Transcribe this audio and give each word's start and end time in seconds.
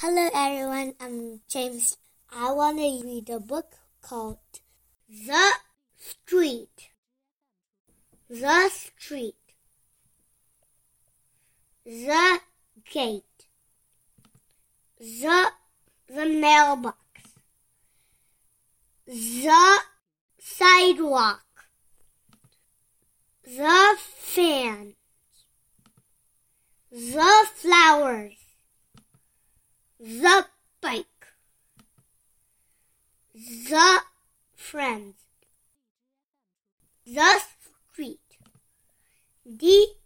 Hello, 0.00 0.28
everyone. 0.32 0.94
I'm 1.00 1.40
James. 1.48 1.96
I 2.30 2.52
want 2.52 2.78
to 2.78 3.02
read 3.04 3.28
a 3.30 3.40
book 3.40 3.74
called 4.00 4.38
The 5.10 5.54
Street. 5.96 6.90
The 8.30 8.68
Street. 8.68 9.34
The 11.84 12.38
Gate. 12.88 13.48
The, 15.00 15.50
the 16.06 16.26
mailbox. 16.26 16.96
The 19.04 19.78
sidewalk. 20.38 21.42
The 23.44 23.96
fan. 23.98 24.94
The 26.92 27.46
flowers. 27.56 28.37
The 30.08 30.46
bike. 30.80 31.26
The 33.34 34.00
friends. 34.56 35.16
The 37.04 37.40
street. 37.92 38.38
The. 39.44 39.97